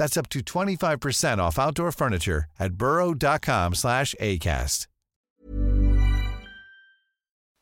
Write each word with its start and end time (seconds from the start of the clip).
That's 0.00 0.16
up 0.16 0.30
to 0.30 0.40
25% 0.40 1.38
off 1.40 1.58
outdoor 1.58 1.92
furniture 1.92 2.46
at 2.58 2.72
burrow.com 2.72 3.74
slash 3.74 4.14
ACAST. 4.18 4.86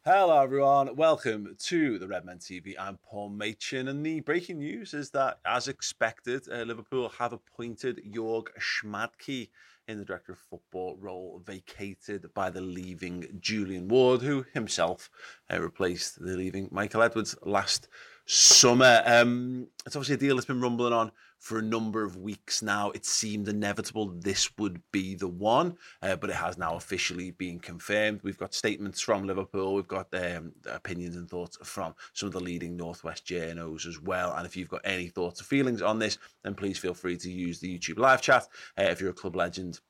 Hello, 0.04 0.40
everyone. 0.40 0.94
Welcome 0.94 1.56
to 1.58 1.98
the 1.98 2.06
Redmen 2.06 2.38
TV. 2.38 2.76
I'm 2.78 2.96
Paul 3.02 3.30
Machin, 3.30 3.88
and 3.88 4.06
the 4.06 4.20
breaking 4.20 4.60
news 4.60 4.94
is 4.94 5.10
that, 5.10 5.40
as 5.44 5.66
expected, 5.66 6.42
uh, 6.48 6.62
Liverpool 6.62 7.08
have 7.18 7.32
appointed 7.32 8.02
Jörg 8.08 8.46
Schmadtke 8.56 9.48
in 9.88 9.98
the 9.98 10.04
director 10.04 10.30
of 10.30 10.38
football 10.38 10.96
role, 11.00 11.42
vacated 11.44 12.32
by 12.34 12.50
the 12.50 12.60
leaving 12.60 13.26
Julian 13.40 13.88
Ward, 13.88 14.22
who 14.22 14.44
himself 14.54 15.10
uh, 15.52 15.60
replaced 15.60 16.20
the 16.20 16.36
leaving 16.36 16.68
Michael 16.70 17.02
Edwards 17.02 17.34
last 17.42 17.88
summer. 18.26 19.02
Um, 19.04 19.66
it's 19.84 19.96
obviously 19.96 20.14
a 20.14 20.18
deal 20.18 20.36
that's 20.36 20.46
been 20.46 20.60
rumbling 20.60 20.92
on 20.92 21.10
for 21.38 21.58
a 21.58 21.62
number 21.62 22.02
of 22.04 22.16
weeks 22.16 22.62
now. 22.62 22.90
It 22.90 23.04
seemed 23.04 23.48
inevitable 23.48 24.06
this 24.06 24.50
would 24.58 24.80
be 24.92 25.14
the 25.14 25.28
one, 25.28 25.76
uh, 26.02 26.16
but 26.16 26.30
it 26.30 26.36
has 26.36 26.58
now 26.58 26.76
officially 26.76 27.30
been 27.32 27.58
confirmed. 27.58 28.20
We've 28.22 28.38
got 28.38 28.54
statements 28.54 29.00
from 29.00 29.26
Liverpool, 29.26 29.74
we've 29.74 29.88
got 29.88 30.08
um, 30.14 30.52
opinions 30.70 31.16
and 31.16 31.28
thoughts 31.28 31.58
from 31.62 31.94
some 32.12 32.28
of 32.28 32.32
the 32.32 32.40
leading 32.40 32.76
Northwest 32.76 33.26
journos 33.26 33.86
as 33.86 34.00
well. 34.00 34.34
And 34.36 34.46
if 34.46 34.56
you've 34.56 34.68
got 34.68 34.82
any 34.84 35.08
thoughts 35.08 35.40
or 35.40 35.44
feelings 35.44 35.82
on 35.82 35.98
this, 35.98 36.18
then 36.42 36.54
please 36.54 36.78
feel 36.78 36.94
free 36.94 37.16
to 37.18 37.30
use 37.30 37.60
the 37.60 37.78
YouTube 37.78 37.98
live 37.98 38.22
chat. 38.22 38.48
Uh, 38.78 38.84
if 38.84 39.00
you're 39.00 39.10
a 39.10 39.14
club 39.14 39.36
legend, 39.36 39.80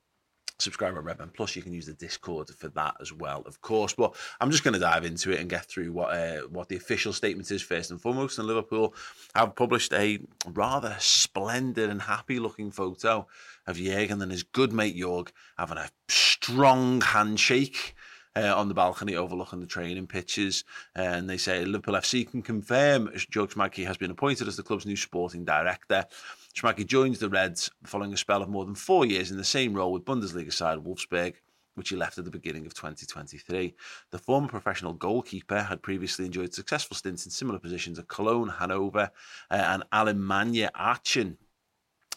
subscribe 0.59 0.95
to 0.95 1.01
Redmen 1.01 1.31
Plus. 1.35 1.57
You 1.57 1.63
can 1.63 1.73
use 1.73 1.87
the 1.87 1.95
Discord 1.95 2.49
for 2.51 2.69
that 2.71 2.97
as 3.01 3.13
well, 3.13 3.43
of 3.47 3.61
course. 3.61 3.93
But 3.93 4.17
I'm 4.41 4.51
just 4.51 4.65
going 4.65 4.75
to 4.75 4.81
dive 4.81 5.05
into 5.05 5.31
it 5.33 5.41
and 5.41 5.49
get 5.49 5.67
through 5.67 5.93
what 5.93 6.15
uh, 6.15 6.41
what 6.51 6.69
the 6.69 6.77
official 6.77 7.13
statement 7.13 7.51
is 7.51 7.63
first 7.63 7.91
and 7.91 8.01
foremost. 8.01 8.39
And 8.39 8.47
Liverpool 8.47 8.95
have 9.35 9.55
published 9.55 9.93
a 9.93 10.19
rather 10.47 10.97
splendid 10.99 11.91
and 11.91 12.03
happy 12.03 12.39
looking 12.39 12.71
photo 12.71 13.27
of 13.67 13.77
Jurgen 13.77 14.23
and 14.23 14.33
his 14.33 14.43
good 14.43 14.73
mate 14.73 14.97
Jorg 14.97 15.29
having 15.57 15.79
a 15.79 15.91
strong 16.09 17.01
handshake. 17.01 17.95
Uh, 18.39 18.55
on 18.57 18.69
the 18.69 18.75
balcony 18.75 19.17
overlooking 19.17 19.59
the 19.59 19.67
training 19.67 20.07
pitches. 20.07 20.63
And 20.95 21.29
they 21.29 21.39
say 21.39 21.65
Liverpool 21.65 21.95
FC 21.95 22.31
can 22.31 22.41
confirm 22.41 23.09
Jörg 23.09 23.53
Schmadtke 23.53 23.85
has 23.85 23.97
been 23.97 24.13
appointed 24.13 24.47
as 24.47 24.57
the 24.57 24.63
club's 24.63 24.87
new 24.87 24.95
sporting 24.95 25.45
director. 25.45 26.05
Schmadtke 26.55 26.87
joins 26.87 27.19
the 27.19 27.29
Reds 27.29 27.69
following 27.85 28.13
a 28.13 28.17
spell 28.17 28.41
of 28.41 28.49
more 28.49 28.65
than 28.65 28.77
four 28.77 29.05
years 29.05 29.33
in 29.33 29.39
the 29.39 29.45
same 29.45 29.75
role 29.75 29.93
with 29.93 30.05
Bundesliga 30.05 30.53
side 30.53 30.79
Wolfsburg, 30.79 31.35
which 31.75 31.89
he 31.89 31.97
left 31.97 32.17
at 32.17 32.27
the 32.27 32.31
beginning 32.31 32.65
of 32.65 32.75
2023. 32.75 33.75
The 34.13 34.19
former 34.19 34.47
professional 34.47 34.93
goalkeeper 34.93 35.63
had 35.63 35.83
previously 35.83 36.25
enjoyed 36.25 36.55
successful 36.55 36.97
stints 36.97 37.25
in 37.25 37.33
similar 37.33 37.59
positions 37.59 37.99
at 37.99 38.07
Cologne, 38.07 38.51
Hanover, 38.51 39.11
uh, 39.51 39.55
and 39.55 39.83
Alemannia 39.91 40.71
Aachen. 40.77 41.39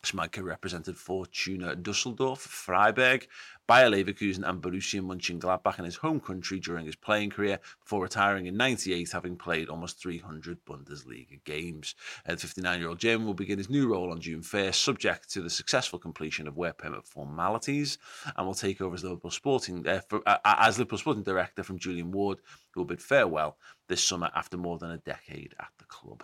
Schmadtke 0.03 0.43
represented 0.43 0.97
Fortuna 0.97 1.75
Dusseldorf, 1.75 2.39
Freiburg, 2.39 3.27
Bayer 3.67 3.89
Leverkusen 3.89 4.43
and 4.43 4.61
Borussia 4.61 4.99
Mönchengladbach 4.99 5.77
in 5.77 5.85
his 5.85 5.97
home 5.97 6.19
country 6.19 6.59
during 6.59 6.87
his 6.87 6.95
playing 6.95 7.29
career 7.29 7.59
before 7.83 8.01
retiring 8.01 8.47
in 8.47 8.57
98, 8.57 9.11
having 9.11 9.37
played 9.37 9.69
almost 9.69 10.01
300 10.01 10.65
Bundesliga 10.65 11.43
games. 11.43 11.93
Uh, 12.27 12.33
the 12.33 12.47
59-year-old 12.47 12.99
German 12.99 13.27
will 13.27 13.35
begin 13.35 13.59
his 13.59 13.69
new 13.69 13.87
role 13.87 14.11
on 14.11 14.19
June 14.19 14.41
1st, 14.41 14.75
subject 14.75 15.29
to 15.31 15.41
the 15.41 15.49
successful 15.49 15.99
completion 15.99 16.47
of 16.47 16.57
work 16.57 16.79
permit 16.79 17.05
formalities, 17.05 17.99
and 18.35 18.47
will 18.47 18.55
take 18.55 18.81
over 18.81 18.95
as 18.95 19.03
Liverpool 19.03 19.31
Sporting 19.31 19.87
uh, 19.87 20.01
for, 20.09 20.21
uh, 20.25 20.37
as 20.43 20.79
Liverpool 20.79 20.97
Sporting 20.97 21.23
Director 21.23 21.61
from 21.61 21.77
Julian 21.77 22.11
Ward, 22.11 22.39
who 22.71 22.81
will 22.81 22.87
bid 22.87 23.01
farewell 23.01 23.57
this 23.87 24.03
summer 24.03 24.31
after 24.35 24.57
more 24.57 24.79
than 24.79 24.91
a 24.91 24.97
decade 24.97 25.53
at 25.59 25.69
the 25.77 25.85
club. 25.85 26.23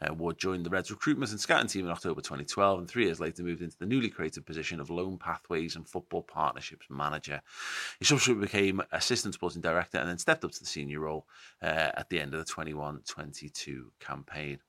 Uh, 0.00 0.14
Ward 0.14 0.38
joined 0.38 0.64
the 0.64 0.70
Reds 0.70 0.90
recruitment 0.90 1.32
and 1.32 1.40
scouting 1.40 1.66
team 1.66 1.84
in 1.84 1.90
October 1.90 2.20
2012 2.20 2.78
and 2.78 2.88
three 2.88 3.04
years 3.04 3.20
later 3.20 3.42
moved 3.42 3.62
into 3.62 3.76
the 3.78 3.86
newly 3.86 4.08
created 4.08 4.46
position 4.46 4.80
of 4.80 4.90
Loan 4.90 5.18
Pathways 5.18 5.76
and 5.76 5.88
Football 5.88 6.22
Partnerships 6.22 6.86
Manager. 6.88 7.40
He 7.98 8.04
subsequently 8.04 8.46
became 8.46 8.82
Assistant 8.92 9.34
Sporting 9.34 9.62
Director 9.62 9.98
and 9.98 10.08
then 10.08 10.18
stepped 10.18 10.44
up 10.44 10.52
to 10.52 10.60
the 10.60 10.66
senior 10.66 11.00
role 11.00 11.26
uh, 11.62 11.90
at 11.94 12.08
the 12.10 12.20
end 12.20 12.34
of 12.34 12.40
the 12.40 12.50
21 12.52 13.02
22 13.06 13.92
campaign. 13.98 14.60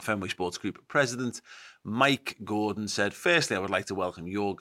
Fenway 0.00 0.28
Sports 0.28 0.58
Group 0.58 0.88
President 0.88 1.40
Mike 1.84 2.36
Gordon 2.44 2.88
said, 2.88 3.14
Firstly, 3.14 3.56
I 3.56 3.60
would 3.60 3.70
like 3.70 3.86
to 3.86 3.94
welcome 3.94 4.26
Jorg 4.26 4.60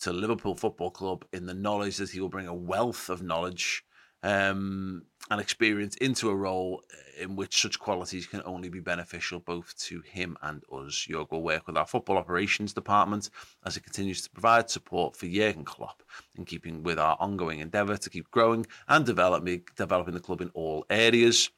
to 0.00 0.12
Liverpool 0.12 0.54
Football 0.54 0.90
Club 0.90 1.24
in 1.32 1.46
the 1.46 1.54
knowledge 1.54 1.98
that 1.98 2.10
he 2.10 2.20
will 2.20 2.28
bring 2.28 2.48
a 2.48 2.54
wealth 2.54 3.08
of 3.08 3.22
knowledge 3.22 3.84
um, 4.22 5.02
and 5.30 5.40
experience 5.40 5.94
into 5.96 6.28
a 6.28 6.34
role 6.34 6.82
in 7.20 7.36
which 7.36 7.60
such 7.60 7.78
qualities 7.78 8.26
can 8.26 8.42
only 8.44 8.68
be 8.68 8.80
beneficial 8.80 9.38
both 9.38 9.76
to 9.78 10.00
him 10.00 10.36
and 10.42 10.62
us. 10.72 11.06
Jörg 11.08 11.30
will 11.30 11.42
work 11.42 11.66
with 11.66 11.76
our 11.76 11.86
football 11.86 12.16
operations 12.16 12.72
department 12.72 13.30
as 13.64 13.76
it 13.76 13.84
continues 13.84 14.22
to 14.22 14.30
provide 14.30 14.70
support 14.70 15.16
for 15.16 15.26
Jurgen 15.26 15.64
Klopp 15.64 16.02
in 16.36 16.44
keeping 16.44 16.82
with 16.82 16.98
our 16.98 17.16
ongoing 17.20 17.60
endeavour 17.60 17.96
to 17.96 18.10
keep 18.10 18.30
growing 18.30 18.66
and 18.88 19.04
developing, 19.04 19.62
developing 19.76 20.14
the 20.14 20.20
club 20.20 20.40
in 20.40 20.50
all 20.54 20.84
areas. 20.90 21.50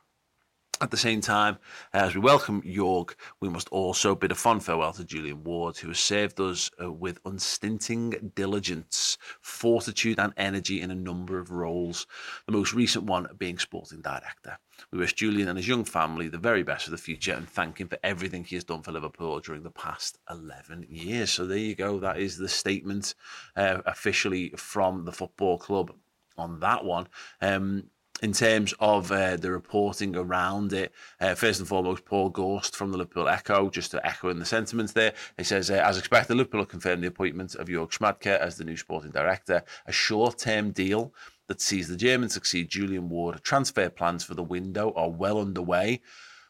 At 0.81 0.91
the 0.91 0.97
same 0.97 1.21
time, 1.21 1.59
as 1.93 2.15
we 2.15 2.21
welcome 2.21 2.61
Jorg, 2.63 3.15
we 3.39 3.49
must 3.49 3.69
also 3.69 4.17
bid 4.17 4.33
a 4.33 4.35
fond 4.35 4.65
farewell 4.65 4.93
to 4.95 5.05
Julian 5.05 5.45
Ward, 5.45 5.77
who 5.77 5.89
has 5.89 6.01
served 6.01 6.41
us 6.41 6.71
uh, 6.83 6.91
with 6.91 7.21
unstinting 7.25 8.33
diligence, 8.35 9.17
fortitude, 9.41 10.19
and 10.19 10.33
energy 10.37 10.81
in 10.81 10.91
a 10.91 10.95
number 10.97 11.39
of 11.39 11.53
roles, 11.53 12.09
the 12.47 12.53
most 12.53 12.75
recent 12.75 13.05
one 13.05 13.29
being 13.39 13.59
sporting 13.59 14.01
director. 14.01 14.59
We 14.91 14.99
wish 14.99 15.13
Julian 15.15 15.49
and 15.49 15.57
his 15.57 15.69
young 15.69 15.85
family 15.85 16.29
the 16.29 16.39
very 16.39 16.65
best 16.65 16.87
for 16.87 16.91
the 16.91 16.99
future 16.99 17.35
and 17.35 17.49
thank 17.49 17.79
him 17.79 17.87
for 17.87 17.99
everything 18.03 18.43
he 18.43 18.57
has 18.57 18.65
done 18.65 18.83
for 18.83 18.91
Liverpool 18.91 19.39
during 19.39 19.63
the 19.63 19.71
past 19.71 20.19
11 20.31 20.87
years. 20.89 21.31
So 21.31 21.47
there 21.47 21.59
you 21.59 21.77
go. 21.77 22.01
That 22.01 22.19
is 22.19 22.39
the 22.39 22.49
statement 22.49 23.15
uh, 23.55 23.83
officially 23.87 24.51
from 24.57 25.05
the 25.05 25.13
football 25.13 25.59
club 25.59 25.95
on 26.37 26.59
that 26.61 26.85
one. 26.85 27.07
Um, 27.41 27.85
in 28.23 28.33
terms 28.33 28.73
of 28.79 29.11
uh, 29.11 29.37
the 29.37 29.51
reporting 29.51 30.17
around 30.17 30.73
it. 30.73 30.93
Uh, 31.21 31.35
first 31.35 31.59
and 31.59 31.69
foremost, 31.69 32.05
Paul 32.05 32.31
Gorst 32.31 32.77
from 32.77 32.93
the 32.93 32.99
Liverpool 32.99 33.29
Echo, 33.29 33.69
just 33.69 33.91
to 33.91 34.07
echo 34.07 34.29
in 34.31 34.39
the 34.39 34.45
sentiments 34.45 34.93
there. 34.93 35.13
He 35.37 35.45
says, 35.45 35.71
uh, 35.71 35.83
as 35.85 35.99
expected, 35.99 36.37
Liverpool 36.37 36.65
confirmed 36.65 37.03
the 37.03 37.09
appointment 37.09 37.57
of 37.57 37.67
Jörg 37.67 37.91
Schmadtke 37.91 38.39
as 38.39 38.57
the 38.57 38.65
new 38.65 38.77
sporting 38.77 39.11
director, 39.11 39.65
a 39.87 39.93
short 39.93 40.39
term 40.39 40.71
deal 40.71 41.13
that 41.49 41.61
sees 41.61 41.89
the 41.89 41.97
German 41.97 42.29
succeed 42.29 42.71
Julian 42.71 43.09
Ward. 43.09 43.43
Transfer 43.43 43.91
plans 43.91 44.25
for 44.25 44.35
the 44.35 44.43
window 44.43 44.93
are 44.95 45.11
well 45.11 45.41
underway. 45.41 46.01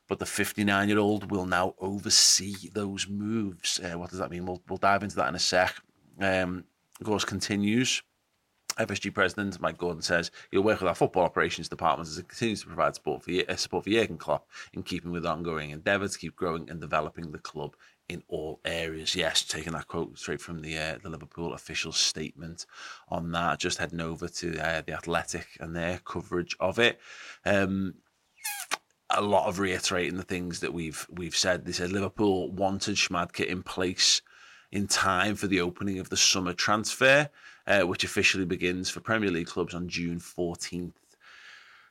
But 0.08 0.18
the 0.18 0.26
59 0.26 0.88
year 0.88 0.98
old 0.98 1.30
will 1.30 1.46
now 1.46 1.74
oversee 1.78 2.68
those 2.74 3.08
moves. 3.08 3.80
Uh, 3.80 3.98
what 3.98 4.10
does 4.10 4.18
that 4.18 4.30
mean? 4.30 4.44
We'll, 4.44 4.60
we'll 4.68 4.76
dive 4.76 5.02
into 5.02 5.16
that 5.16 5.28
in 5.28 5.34
a 5.34 5.38
sec. 5.38 5.74
Um, 6.20 6.64
continues. 7.26 8.02
FSG 8.78 9.12
president 9.12 9.60
Mike 9.60 9.78
Gordon 9.78 10.02
says 10.02 10.30
he'll 10.50 10.62
work 10.62 10.80
with 10.80 10.88
our 10.88 10.94
football 10.94 11.24
operations 11.24 11.68
department 11.68 12.08
as 12.08 12.18
it 12.18 12.28
continues 12.28 12.60
to 12.62 12.66
provide 12.66 12.94
support 12.94 13.22
for, 13.22 13.30
uh, 13.30 13.56
support 13.56 13.84
for 13.84 13.90
Jurgen 13.90 14.18
Klopp 14.18 14.48
in 14.72 14.82
keeping 14.82 15.10
with 15.10 15.26
ongoing 15.26 15.70
endeavour 15.70 16.08
to 16.08 16.18
keep 16.18 16.36
growing 16.36 16.68
and 16.70 16.80
developing 16.80 17.30
the 17.30 17.38
club 17.38 17.76
in 18.08 18.22
all 18.28 18.60
areas. 18.64 19.14
Yes, 19.14 19.42
taking 19.42 19.72
that 19.72 19.88
quote 19.88 20.18
straight 20.18 20.40
from 20.40 20.60
the 20.60 20.76
uh, 20.78 20.98
the 21.02 21.08
Liverpool 21.08 21.54
official 21.54 21.92
statement 21.92 22.66
on 23.08 23.32
that. 23.32 23.58
Just 23.58 23.78
heading 23.78 24.00
over 24.00 24.28
to 24.28 24.58
uh, 24.58 24.82
the 24.82 24.92
Athletic 24.92 25.48
and 25.60 25.74
their 25.74 26.00
coverage 26.04 26.56
of 26.60 26.78
it. 26.78 27.00
Um, 27.44 27.94
a 29.10 29.20
lot 29.20 29.46
of 29.46 29.58
reiterating 29.58 30.16
the 30.16 30.22
things 30.22 30.60
that 30.60 30.72
we've 30.72 31.06
we've 31.10 31.36
said. 31.36 31.64
They 31.64 31.72
said 31.72 31.92
Liverpool 31.92 32.50
wanted 32.50 32.96
Schmadtke 32.96 33.44
in 33.44 33.62
place 33.62 34.22
in 34.72 34.88
time 34.88 35.36
for 35.36 35.46
the 35.46 35.60
opening 35.60 35.98
of 35.98 36.08
the 36.08 36.16
summer 36.16 36.52
transfer, 36.52 37.28
uh, 37.66 37.82
which 37.82 38.04
officially 38.04 38.46
begins 38.46 38.90
for 38.90 39.00
Premier 39.00 39.30
League 39.30 39.46
clubs 39.46 39.74
on 39.74 39.88
June 39.88 40.18
14th. 40.18 40.92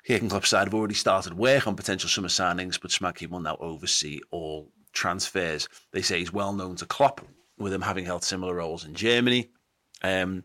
Jurgen 0.07 0.29
Klopp's 0.29 0.49
side 0.49 0.65
have 0.65 0.73
already 0.73 0.95
started 0.95 1.35
work 1.35 1.67
on 1.67 1.75
potential 1.75 2.09
summer 2.09 2.27
signings, 2.27 2.81
but 2.81 2.89
Schmadtke 2.89 3.29
will 3.29 3.39
now 3.39 3.55
oversee 3.59 4.19
all 4.31 4.67
transfers. 4.93 5.69
They 5.91 6.01
say 6.01 6.19
he's 6.19 6.33
well 6.33 6.53
known 6.53 6.75
to 6.77 6.87
Klopp, 6.87 7.21
with 7.57 7.71
him 7.71 7.81
having 7.81 8.03
held 8.03 8.23
similar 8.23 8.55
roles 8.55 8.83
in 8.83 8.95
Germany. 8.95 9.51
Um, 10.01 10.43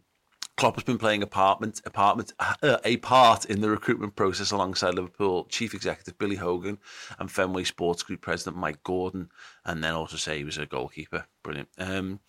Klopp 0.57 0.77
has 0.77 0.85
been 0.85 0.97
playing 0.97 1.23
apartment, 1.23 1.83
apartment, 1.85 2.33
uh, 2.39 2.79
a 2.83 2.97
part 2.99 3.45
in 3.45 3.61
the 3.61 3.69
recruitment 3.69 4.17
process 4.17 4.51
alongside 4.51 4.95
Liverpool 4.95 5.45
chief 5.51 5.75
executive 5.75 6.17
Billy 6.17 6.37
Hogan 6.37 6.79
and 7.19 7.31
Fenway 7.31 7.65
Sports 7.65 8.03
Group 8.03 8.23
president 8.23 8.57
Mike 8.57 8.83
Gordon, 8.83 9.31
and 9.67 9.85
then 9.85 9.93
also 9.93 10.17
say 10.17 10.39
he 10.39 10.45
was 10.45 10.57
a 10.57 10.65
goalkeeper. 10.65 11.27
Brilliant. 11.43 11.69
Um, 11.79 12.21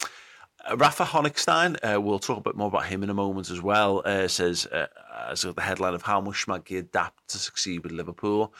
Rafa 0.75 1.06
Honigstein, 1.06 1.77
uh, 1.83 2.01
we'll 2.01 2.19
talk 2.19 2.38
a 2.38 2.41
bit 2.41 2.57
more 2.57 2.68
about 2.68 2.88
him 2.88 3.01
in 3.01 3.09
a 3.09 3.13
moment 3.13 3.50
as 3.50 3.62
well, 3.62 4.01
uh, 4.03 4.27
says 4.27 4.65
uh, 4.65 4.88
as 5.30 5.44
the 5.44 5.53
headline 5.62 5.94
of 5.94 6.01
how 6.01 6.19
much 6.19 6.45
Schmadtke 6.45 6.80
adapt 6.80 7.30
to 7.30 7.38
succeed 7.38 7.83
with 7.83 7.94
Liverpool. 7.94 8.53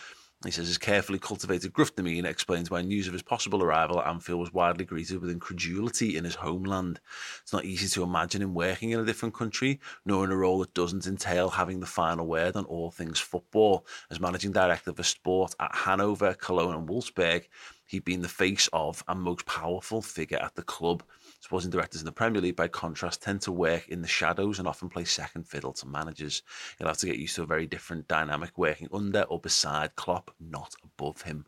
He 0.48 0.52
says 0.52 0.68
his 0.68 0.78
carefully 0.78 1.20
cultivated 1.20 1.74
gruff 1.74 1.94
demeanour 1.94 2.30
explains 2.30 2.72
why 2.72 2.82
news 2.82 3.06
of 3.06 3.12
his 3.12 3.22
possible 3.22 3.62
arrival 3.62 4.00
at 4.00 4.08
Anfield 4.08 4.40
was 4.40 4.54
widely 4.54 4.86
greeted 4.86 5.20
with 5.20 5.30
incredulity 5.30 6.16
in 6.16 6.24
his 6.24 6.36
homeland. 6.36 7.02
It's 7.42 7.52
not 7.52 7.66
easy 7.66 7.90
to 7.90 8.04
imagine 8.04 8.42
him 8.42 8.54
working 8.54 8.92
in 8.92 9.00
a 9.02 9.06
different 9.06 9.36
country, 9.36 9.82
nor 10.06 10.24
in 10.24 10.32
a 10.32 10.38
role 10.38 10.60
that 10.60 10.74
doesn't 10.74 11.06
entail 11.06 11.50
having 11.50 11.82
the 11.82 11.86
final 11.86 12.26
word 12.26 12.56
on 12.56 12.64
all 12.64 12.92
things 12.92 13.20
football. 13.20 13.86
As 14.10 14.22
managing 14.22 14.54
director 14.54 14.94
for 14.94 15.04
sport 15.04 15.54
at 15.60 15.76
Hanover, 15.76 16.34
Cologne, 16.34 16.76
and 16.76 16.88
Wolfsburg, 16.88 17.50
he'd 17.86 18.06
been 18.06 18.22
the 18.22 18.30
face 18.30 18.70
of 18.72 19.04
and 19.10 19.22
most 19.22 19.46
powerful 19.46 20.02
figure 20.02 20.40
at 20.42 20.56
the 20.56 20.64
club. 20.64 21.04
Sporting 21.40 21.70
directors 21.70 22.02
in 22.02 22.06
the 22.06 22.12
Premier 22.12 22.42
League, 22.42 22.56
by 22.56 22.68
contrast, 22.68 23.22
tend 23.22 23.42
to 23.42 23.52
work 23.52 23.88
in 23.88 24.02
the 24.02 24.08
shadows 24.08 24.58
and 24.58 24.68
often 24.68 24.90
play 24.90 25.06
second 25.06 25.48
fiddle 25.48 25.72
to 25.72 25.88
managers. 25.88 26.42
You'll 26.80 26.90
have 26.90 26.98
to 26.98 27.06
get 27.06 27.20
used 27.20 27.36
to 27.36 27.44
a 27.44 27.46
very 27.46 27.68
different 27.68 28.08
dynamic 28.08 28.58
working 28.58 28.90
under 28.92 29.22
or 29.24 29.40
beside 29.40 29.96
Klopp, 29.96 30.34
not 30.40 30.76
above 30.84 31.22
him. 31.22 31.46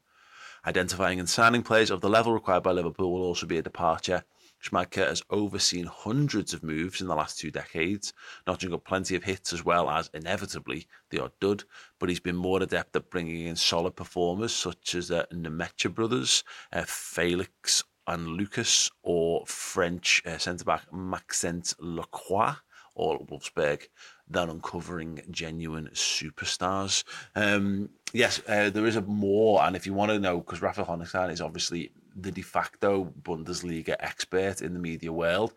Identifying 0.65 1.19
and 1.19 1.29
signing 1.29 1.63
players 1.63 1.89
of 1.89 2.01
the 2.01 2.09
level 2.09 2.33
required 2.33 2.63
by 2.63 2.71
Liverpool 2.71 3.11
will 3.11 3.23
also 3.23 3.47
be 3.47 3.57
a 3.57 3.63
departure. 3.63 4.23
Schmadtke 4.61 5.07
has 5.07 5.23
overseen 5.29 5.85
hundreds 5.85 6.53
of 6.53 6.63
moves 6.63 6.99
in 7.01 7.07
the 7.07 7.15
last 7.15 7.39
two 7.39 7.49
decades, 7.49 8.13
notching 8.45 8.73
up 8.73 8.83
plenty 8.83 9.15
of 9.15 9.23
hits 9.23 9.53
as 9.53 9.63
well 9.63 9.89
as, 9.89 10.09
inevitably, 10.13 10.85
the 11.09 11.23
odd 11.23 11.31
dud, 11.39 11.63
but 11.97 12.09
he's 12.09 12.19
been 12.19 12.35
more 12.35 12.61
adept 12.61 12.95
at 12.95 13.09
bringing 13.09 13.47
in 13.47 13.55
solid 13.55 13.95
performers 13.95 14.53
such 14.53 14.95
as 14.95 15.07
the 15.07 15.27
Nmecha 15.31 15.93
brothers, 15.93 16.43
uh, 16.73 16.83
Felix 16.85 17.83
and 18.09 18.27
Lucas 18.27 18.89
or 19.03 19.45
French 19.45 20.21
uh, 20.25 20.37
centre 20.37 20.65
back 20.65 20.91
Maxence 20.91 21.75
Lacroix 21.79 22.55
or 22.95 23.19
Wolfsburg 23.19 23.87
than 24.27 24.49
uncovering 24.49 25.21
genuine 25.29 25.89
superstars. 25.93 27.03
Um, 27.35 27.89
yes, 28.11 28.41
uh, 28.47 28.71
there 28.71 28.87
is 28.87 28.95
a 28.95 29.01
more, 29.01 29.63
and 29.63 29.75
if 29.75 29.85
you 29.85 29.93
want 29.93 30.11
to 30.11 30.19
know, 30.19 30.39
because 30.39 30.61
Rafael 30.61 30.87
Honigstein 30.87 31.31
is 31.31 31.39
obviously 31.39 31.91
the 32.15 32.31
de 32.31 32.41
facto 32.41 33.13
Bundesliga 33.21 33.95
expert 33.99 34.61
in 34.61 34.73
the 34.73 34.79
media 34.79 35.13
world. 35.13 35.53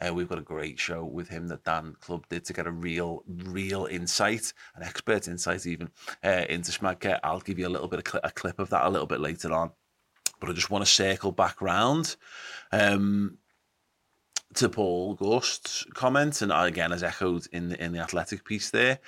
Uh, 0.00 0.12
we've 0.12 0.28
got 0.28 0.38
a 0.38 0.42
great 0.42 0.78
show 0.78 1.04
with 1.04 1.28
him 1.28 1.48
that 1.48 1.64
Dan 1.64 1.96
Club 2.00 2.24
did 2.28 2.44
to 2.44 2.52
get 2.52 2.66
a 2.66 2.70
real, 2.70 3.24
real 3.26 3.86
insight, 3.86 4.52
an 4.76 4.82
expert 4.82 5.26
insight 5.26 5.66
even, 5.66 5.90
uh, 6.22 6.44
into 6.48 6.70
Schmadtke. 6.70 7.18
I'll 7.24 7.40
give 7.40 7.58
you 7.58 7.66
a 7.66 7.70
little 7.70 7.88
bit 7.88 8.00
of 8.00 8.08
cl- 8.08 8.20
a 8.22 8.30
clip 8.30 8.58
of 8.58 8.70
that 8.70 8.86
a 8.86 8.90
little 8.90 9.06
bit 9.06 9.20
later 9.20 9.52
on 9.52 9.72
but 10.40 10.50
I 10.50 10.52
just 10.52 10.70
want 10.70 10.84
to 10.84 10.90
circle 10.90 11.32
back 11.32 11.60
round. 11.60 12.16
Um, 12.72 13.38
to 14.54 14.68
Paul 14.68 15.14
Gorst's 15.14 15.84
comment, 15.94 16.40
and 16.40 16.52
again, 16.52 16.92
as 16.92 17.02
echoed 17.02 17.46
in 17.52 17.70
the, 17.70 17.82
in 17.82 17.92
the 17.92 17.98
athletic 17.98 18.44
piece 18.44 18.70
there, 18.70 19.00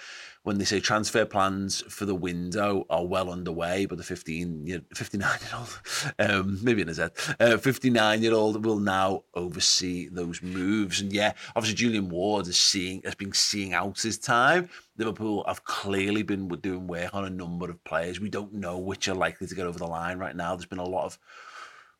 when 0.43 0.59
they 0.59 0.65
say 0.65 0.81
transfer 0.81 1.25
plans 1.25 1.83
for 1.89 2.07
the 2.07 2.15
window 2.15 2.87
are 2.89 3.05
well 3.05 3.31
underway, 3.31 3.87
but 3.87 3.99
the 3.99 4.05
15 4.05 4.67
year, 4.67 4.81
59 4.95 5.39
year 5.43 5.51
old, 5.55 5.81
um, 6.19 6.59
maybe 6.63 6.83
in 6.83 6.89
a 6.89 6.95
Z, 6.95 7.09
uh, 7.39 7.59
59 7.59 8.23
year 8.23 8.35
old 8.35 8.65
will 8.65 8.79
now 8.79 9.25
oversee 9.35 10.09
those 10.09 10.43
moves. 10.43 11.01
And 11.01 11.13
yeah, 11.13 11.33
obviously 11.55 11.77
Julian 11.77 12.09
Ward 12.09 12.47
is 12.47 12.61
seeing, 12.61 13.03
has 13.05 13.15
been 13.15 13.33
seeing 13.33 13.75
out 13.75 14.01
his 14.01 14.19
time. 14.19 14.69
Liverpool 14.97 15.45
have 15.47 15.65
clearly 15.65 16.23
been 16.23 16.49
doing 16.49 16.87
work 16.87 17.15
on 17.15 17.25
a 17.25 17.31
number 17.31 17.71
of 17.71 17.83
players. 17.85 18.21
We 18.21 18.31
don't 18.31 18.55
know 18.55 18.79
which 18.79 19.09
are 19.09 19.15
likely 19.15 19.47
to 19.47 19.55
get 19.55 19.67
over 19.67 19.79
the 19.79 19.87
line 19.87 20.19
right 20.19 20.35
now. 20.35 20.57
There's 20.57 20.67
been 20.67 20.79
a 20.79 20.85
lot 20.85 21.05
of 21.05 21.19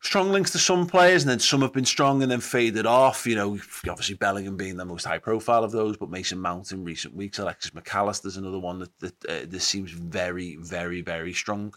strong 0.01 0.31
links 0.31 0.51
to 0.51 0.59
some 0.59 0.87
players, 0.87 1.23
and 1.23 1.29
then 1.29 1.39
some 1.39 1.61
have 1.61 1.73
been 1.73 1.85
strong 1.85 2.21
and 2.21 2.31
then 2.31 2.39
faded 2.39 2.85
off. 2.85 3.25
You 3.25 3.35
know, 3.35 3.59
obviously 3.89 4.15
Bellingham 4.15 4.57
being 4.57 4.77
the 4.77 4.85
most 4.85 5.05
high 5.05 5.17
profile 5.17 5.63
of 5.63 5.71
those, 5.71 5.97
but 5.97 6.09
Mason 6.09 6.39
Mount 6.39 6.71
in 6.71 6.83
recent 6.83 7.15
weeks, 7.15 7.39
Alexis 7.39 7.73
Mac 7.73 7.93
Allister's 7.93 8.37
another 8.37 8.59
one 8.59 8.79
that, 8.79 8.99
that 8.99 9.25
uh, 9.25 9.45
this 9.47 9.65
seems 9.65 9.91
very, 9.91 10.55
very, 10.57 11.01
very 11.01 11.33
strong. 11.33 11.73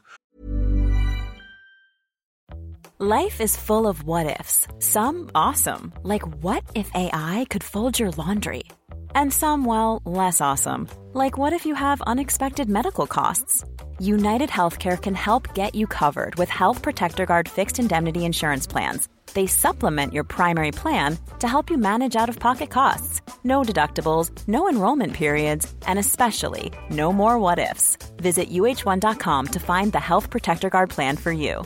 Life 2.98 3.40
is 3.40 3.56
full 3.56 3.88
of 3.88 4.04
what 4.04 4.26
ifs. 4.40 4.68
Some 4.78 5.28
awesome, 5.34 5.92
like 6.04 6.22
what 6.42 6.62
if 6.76 6.88
AI 6.94 7.46
could 7.50 7.64
fold 7.64 7.98
your 7.98 8.12
laundry? 8.12 8.62
And 9.14 9.32
some, 9.32 9.64
well, 9.64 10.00
less 10.04 10.40
awesome, 10.40 10.88
like 11.12 11.36
what 11.36 11.52
if 11.52 11.66
you 11.66 11.74
have 11.74 12.00
unexpected 12.02 12.68
medical 12.68 13.08
costs? 13.08 13.64
United 14.02 14.50
Healthcare 14.50 15.00
can 15.00 15.14
help 15.14 15.54
get 15.54 15.76
you 15.76 15.86
covered 15.86 16.34
with 16.34 16.48
Health 16.48 16.82
Protector 16.82 17.24
Guard 17.24 17.48
fixed 17.48 17.78
indemnity 17.78 18.24
insurance 18.24 18.66
plans. 18.66 19.08
They 19.32 19.46
supplement 19.46 20.12
your 20.12 20.24
primary 20.24 20.72
plan 20.72 21.16
to 21.38 21.46
help 21.46 21.70
you 21.70 21.78
manage 21.78 22.16
out 22.16 22.28
of 22.28 22.40
pocket 22.40 22.68
costs. 22.68 23.20
No 23.44 23.62
deductibles, 23.62 24.32
no 24.48 24.68
enrollment 24.68 25.12
periods, 25.12 25.72
and 25.86 26.00
especially 26.00 26.72
no 26.90 27.12
more 27.12 27.38
what 27.38 27.60
ifs. 27.60 27.96
Visit 28.16 28.50
uh1.com 28.50 29.46
to 29.46 29.60
find 29.60 29.92
the 29.92 30.00
Health 30.00 30.30
Protector 30.30 30.68
Guard 30.68 30.90
plan 30.90 31.16
for 31.16 31.30
you. 31.30 31.62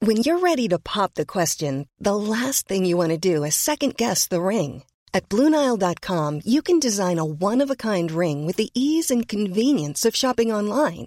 When 0.00 0.16
you're 0.16 0.40
ready 0.40 0.66
to 0.68 0.80
pop 0.80 1.14
the 1.14 1.26
question, 1.26 1.86
the 2.00 2.16
last 2.16 2.66
thing 2.66 2.84
you 2.84 2.96
want 2.96 3.10
to 3.10 3.16
do 3.16 3.44
is 3.44 3.54
second 3.54 3.96
guess 3.96 4.26
the 4.26 4.40
ring. 4.40 4.82
At 5.14 5.28
Bluenile.com, 5.28 6.40
you 6.44 6.62
can 6.62 6.80
design 6.80 7.18
a 7.20 7.24
one 7.24 7.62
of 7.62 7.70
a 7.70 7.76
kind 7.76 8.10
ring 8.10 8.44
with 8.44 8.56
the 8.56 8.70
ease 8.74 9.08
and 9.12 9.28
convenience 9.28 10.04
of 10.04 10.16
shopping 10.16 10.50
online. 10.52 11.06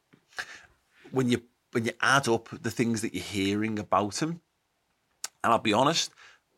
when 1.11 1.29
you 1.29 1.41
when 1.71 1.85
you 1.85 1.91
add 2.01 2.27
up 2.27 2.49
the 2.51 2.71
things 2.71 3.01
that 3.01 3.13
you're 3.13 3.23
hearing 3.23 3.79
about 3.79 4.21
him, 4.21 4.41
and 5.43 5.53
I'll 5.53 5.59
be 5.59 5.73
honest, 5.73 6.11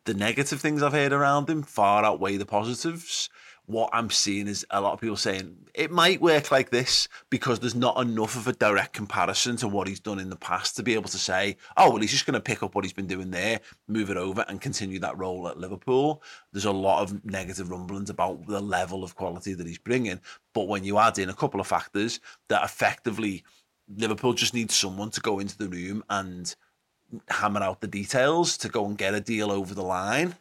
the 0.05 0.13
negative 0.13 0.59
things 0.59 0.83
I've 0.83 0.93
heard 0.93 1.13
around 1.13 1.49
him 1.49 1.63
far 1.63 2.03
outweigh 2.03 2.37
the 2.37 2.45
positives. 2.45 3.29
What 3.65 3.91
I'm 3.93 4.09
seeing 4.09 4.49
is 4.49 4.65
a 4.71 4.81
lot 4.81 4.91
of 4.91 4.99
people 4.99 5.15
saying 5.15 5.55
it 5.73 5.89
might 5.89 6.19
work 6.19 6.51
like 6.51 6.69
this 6.69 7.07
because 7.29 7.61
there's 7.61 7.73
not 7.75 7.97
enough 7.97 8.35
of 8.35 8.45
a 8.45 8.51
direct 8.51 8.91
comparison 8.91 9.55
to 9.57 9.69
what 9.69 9.87
he's 9.87 10.01
done 10.01 10.19
in 10.19 10.29
the 10.29 10.35
past 10.35 10.75
to 10.75 10.83
be 10.83 10.95
able 10.95 11.07
to 11.09 11.17
say, 11.17 11.55
oh, 11.77 11.89
well, 11.89 12.01
he's 12.01 12.11
just 12.11 12.25
going 12.25 12.33
to 12.33 12.41
pick 12.41 12.61
up 12.61 12.75
what 12.75 12.83
he's 12.83 12.91
been 12.91 13.07
doing 13.07 13.31
there, 13.31 13.61
move 13.87 14.09
it 14.09 14.17
over, 14.17 14.43
and 14.49 14.59
continue 14.59 14.99
that 14.99 15.17
role 15.17 15.47
at 15.47 15.57
Liverpool. 15.57 16.21
There's 16.51 16.65
a 16.65 16.71
lot 16.71 17.03
of 17.03 17.23
negative 17.23 17.71
rumblings 17.71 18.09
about 18.09 18.45
the 18.47 18.59
level 18.59 19.01
of 19.01 19.15
quality 19.15 19.53
that 19.53 19.65
he's 19.65 19.77
bringing. 19.77 20.19
But 20.53 20.67
when 20.67 20.83
you 20.83 20.97
add 20.97 21.17
in 21.17 21.29
a 21.29 21.33
couple 21.33 21.61
of 21.61 21.67
factors 21.67 22.19
that 22.49 22.65
effectively 22.65 23.45
Liverpool 23.95 24.33
just 24.33 24.53
needs 24.53 24.75
someone 24.75 25.09
to 25.11 25.21
go 25.21 25.39
into 25.39 25.57
the 25.57 25.67
room 25.69 26.03
and 26.09 26.55
hammer 27.29 27.61
out 27.61 27.81
the 27.81 27.87
details 27.87 28.57
to 28.57 28.69
go 28.69 28.85
and 28.85 28.97
get 28.97 29.13
a 29.13 29.19
deal 29.19 29.51
over 29.51 29.73
the 29.75 29.83
line. 29.83 30.35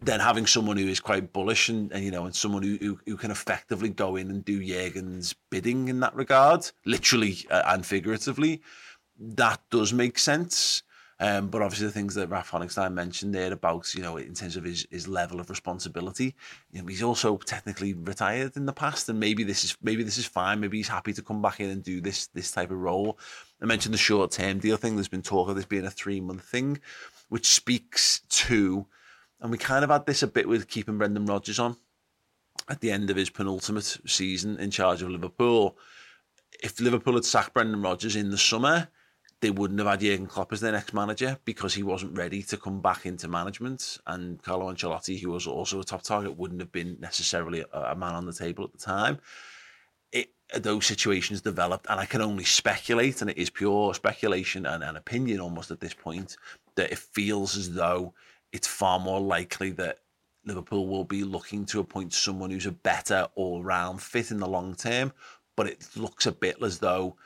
then 0.00 0.20
having 0.20 0.46
someone 0.46 0.76
who 0.76 0.86
is 0.86 1.00
quite 1.00 1.32
bullish 1.32 1.68
and, 1.68 1.90
and 1.92 2.04
you 2.04 2.10
know, 2.10 2.24
and 2.24 2.34
someone 2.34 2.62
who, 2.62 2.76
who, 2.80 2.98
who 3.04 3.16
can 3.16 3.30
effectively 3.30 3.88
go 3.88 4.16
in 4.16 4.30
and 4.30 4.44
do 4.44 4.60
Jurgen's 4.60 5.34
bidding 5.50 5.88
in 5.88 6.00
that 6.00 6.14
regard, 6.14 6.70
literally 6.84 7.38
uh, 7.50 7.62
and 7.66 7.84
figuratively, 7.84 8.62
that 9.18 9.60
does 9.70 9.92
make 9.92 10.18
sense. 10.18 10.82
Um, 11.20 11.48
but 11.48 11.62
obviously 11.62 11.86
the 11.88 11.92
things 11.92 12.14
that 12.14 12.28
Ralph 12.28 12.52
Honigstein 12.52 12.92
mentioned 12.92 13.34
there 13.34 13.52
about, 13.52 13.92
you 13.92 14.02
know, 14.02 14.18
in 14.18 14.34
terms 14.34 14.56
of 14.56 14.62
his, 14.62 14.86
his 14.88 15.08
level 15.08 15.40
of 15.40 15.50
responsibility, 15.50 16.36
you 16.70 16.80
know, 16.80 16.86
he's 16.86 17.02
also 17.02 17.36
technically 17.38 17.92
retired 17.92 18.56
in 18.56 18.66
the 18.66 18.72
past 18.72 19.08
and 19.08 19.18
maybe 19.18 19.42
this 19.42 19.64
is 19.64 19.76
maybe 19.82 20.04
this 20.04 20.18
is 20.18 20.26
fine. 20.26 20.60
Maybe 20.60 20.76
he's 20.76 20.88
happy 20.88 21.12
to 21.12 21.22
come 21.22 21.42
back 21.42 21.58
in 21.58 21.70
and 21.70 21.82
do 21.82 22.00
this 22.00 22.28
this 22.28 22.52
type 22.52 22.70
of 22.70 22.78
role. 22.78 23.18
I 23.60 23.66
mentioned 23.66 23.94
the 23.94 23.98
short 23.98 24.30
term 24.30 24.60
deal 24.60 24.76
thing. 24.76 24.94
There's 24.94 25.08
been 25.08 25.22
talk 25.22 25.48
of 25.48 25.56
this 25.56 25.64
being 25.64 25.86
a 25.86 25.90
three 25.90 26.20
month 26.20 26.44
thing, 26.44 26.80
which 27.28 27.46
speaks 27.48 28.20
to 28.28 28.86
and 29.40 29.50
we 29.50 29.58
kind 29.58 29.84
of 29.84 29.90
had 29.90 30.06
this 30.06 30.22
a 30.22 30.28
bit 30.28 30.48
with 30.48 30.68
keeping 30.68 30.98
Brendan 30.98 31.26
Rodgers 31.26 31.58
on 31.58 31.76
at 32.68 32.80
the 32.80 32.90
end 32.92 33.10
of 33.10 33.16
his 33.16 33.30
penultimate 33.30 33.98
season 34.06 34.58
in 34.58 34.70
charge 34.70 35.02
of 35.02 35.10
Liverpool. 35.10 35.76
If 36.62 36.80
Liverpool 36.80 37.14
had 37.14 37.24
sacked 37.24 37.54
Brendan 37.54 37.82
Rodgers 37.82 38.16
in 38.16 38.30
the 38.30 38.38
summer, 38.38 38.88
they 39.40 39.50
wouldn't 39.50 39.78
have 39.78 39.88
had 39.88 40.00
Jurgen 40.00 40.26
Klopp 40.26 40.52
as 40.52 40.60
their 40.60 40.72
next 40.72 40.92
manager 40.92 41.38
because 41.44 41.74
he 41.74 41.82
wasn't 41.82 42.16
ready 42.16 42.42
to 42.44 42.56
come 42.56 42.80
back 42.80 43.06
into 43.06 43.28
management. 43.28 43.98
And 44.06 44.42
Carlo 44.42 44.72
Ancelotti, 44.72 45.20
who 45.20 45.30
was 45.30 45.46
also 45.46 45.80
a 45.80 45.84
top 45.84 46.02
target, 46.02 46.36
wouldn't 46.36 46.60
have 46.60 46.72
been 46.72 46.96
necessarily 46.98 47.64
a, 47.72 47.94
man 47.94 48.14
on 48.14 48.26
the 48.26 48.32
table 48.32 48.64
at 48.64 48.72
the 48.72 48.78
time. 48.78 49.20
It, 50.10 50.32
those 50.56 50.86
situations 50.86 51.40
developed, 51.40 51.86
and 51.88 52.00
I 52.00 52.06
can 52.06 52.20
only 52.20 52.44
speculate, 52.44 53.20
and 53.20 53.30
it 53.30 53.38
is 53.38 53.50
pure 53.50 53.94
speculation 53.94 54.66
and 54.66 54.82
an 54.82 54.96
opinion 54.96 55.40
almost 55.40 55.70
at 55.70 55.80
this 55.80 55.94
point, 55.94 56.36
that 56.74 56.90
it 56.90 56.98
feels 56.98 57.56
as 57.56 57.74
though 57.74 58.14
it's 58.52 58.66
far 58.66 58.98
more 58.98 59.20
likely 59.20 59.70
that 59.72 59.98
Liverpool 60.44 60.88
will 60.88 61.04
be 61.04 61.22
looking 61.22 61.64
to 61.66 61.80
appoint 61.80 62.12
someone 62.12 62.50
who's 62.50 62.66
a 62.66 62.72
better 62.72 63.28
all 63.36 63.62
round 63.62 64.02
fit 64.02 64.30
in 64.32 64.38
the 64.38 64.48
long 64.48 64.74
term. 64.74 65.12
But 65.56 65.68
it 65.68 65.88
looks 65.96 66.26
a 66.26 66.32
bit 66.32 66.60
as 66.62 66.78
though 66.78 67.16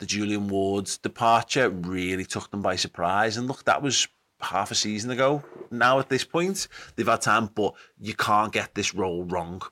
the 0.00 0.06
Julian 0.06 0.48
Ward's 0.48 0.98
departure 0.98 1.68
really 1.70 2.24
took 2.24 2.50
them 2.50 2.62
by 2.62 2.74
surprise. 2.74 3.36
And 3.36 3.46
look, 3.46 3.64
that 3.66 3.82
was 3.82 4.08
half 4.40 4.70
a 4.70 4.74
season 4.74 5.10
ago. 5.10 5.44
Now 5.70 5.98
at 5.98 6.08
this 6.08 6.24
point, 6.24 6.66
they've 6.96 7.06
had 7.06 7.20
time, 7.20 7.50
but 7.54 7.74
you 8.00 8.14
can't 8.14 8.52
get 8.52 8.74
this 8.74 8.94
role 8.94 9.24
wrong. 9.24 9.62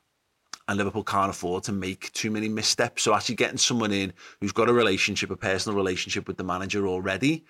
And 0.68 0.76
Liverpool 0.76 1.02
can't 1.02 1.30
afford 1.30 1.64
to 1.64 1.72
make 1.72 2.12
too 2.12 2.30
many 2.30 2.48
missteps. 2.48 3.02
So 3.02 3.14
actually 3.14 3.36
getting 3.36 3.56
someone 3.56 3.90
in 3.90 4.12
who's 4.40 4.52
got 4.52 4.68
a 4.68 4.72
relationship, 4.72 5.30
a 5.30 5.36
personal 5.36 5.76
relationship 5.76 6.28
with 6.28 6.36
the 6.36 6.44
manager 6.44 6.86
already, 6.86 7.46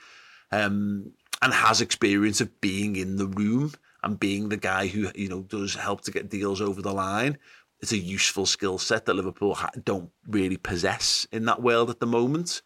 um, 0.52 1.10
and 1.42 1.52
has 1.52 1.80
experience 1.80 2.40
of 2.40 2.60
being 2.60 2.94
in 2.94 3.16
the 3.16 3.26
room 3.26 3.72
and 4.04 4.20
being 4.20 4.48
the 4.48 4.56
guy 4.56 4.86
who 4.86 5.10
you 5.16 5.28
know 5.28 5.42
does 5.42 5.74
help 5.74 6.02
to 6.02 6.12
get 6.12 6.30
deals 6.30 6.60
over 6.60 6.80
the 6.80 6.92
line. 6.92 7.38
It's 7.80 7.92
a 7.92 7.98
useful 7.98 8.46
skill 8.46 8.78
set 8.78 9.06
that 9.06 9.14
Liverpool 9.14 9.56
don't 9.84 10.10
really 10.26 10.56
possess 10.56 11.26
in 11.30 11.44
that 11.44 11.62
world 11.62 11.90
at 11.90 12.00
the 12.00 12.06
moment. 12.06 12.62